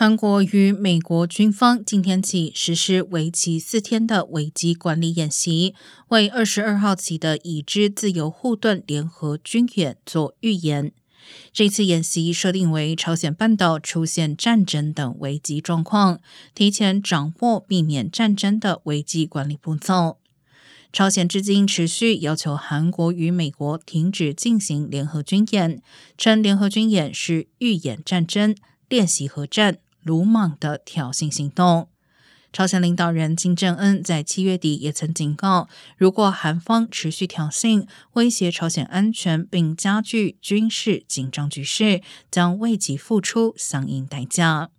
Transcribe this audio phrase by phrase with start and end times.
[0.00, 5.74] 韩国与美国军方今天起实施为期四天的危机管理演习，
[6.10, 10.92] 为二十二号起的已知自由护盾联合军演做预演。
[11.52, 16.20] 这次演习设定为朝鲜半岛出现战争等危机状况，
[16.54, 20.18] 提前掌握避免战争的危机管理步骤。
[20.92, 25.82] 朝鲜至今持续要求韩国与美国停止进行联合军演，
[26.16, 28.54] 称联合军演是预演战争、
[28.88, 29.78] 练习核战。
[30.08, 31.90] 鲁莽的挑衅行动。
[32.50, 35.68] 朝鲜领导人金正恩在七月底也曾警告，
[35.98, 44.70] 如果韩方持续挑衅、威胁朝鲜安全，并加剧军事紧张局势，将为其付出相应代价。